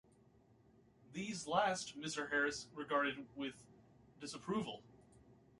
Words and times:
These 1.13 1.45
last 1.45 1.95
Mr. 1.95 2.31
Harris 2.31 2.65
regarded 2.75 3.27
with 3.35 3.53
disapproval. 4.19 4.81